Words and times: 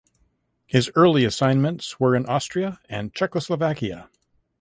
His 0.65 0.89
early 0.95 1.25
assignments 1.25 1.99
were 1.99 2.15
in 2.15 2.25
Austria 2.25 2.79
and 2.89 3.13
Czechoslovakia. 3.13 4.09